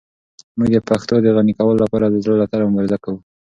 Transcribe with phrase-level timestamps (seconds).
[0.57, 3.19] موږ د پښتو د غني کولو لپاره د زړه له تله مبارزه کوو.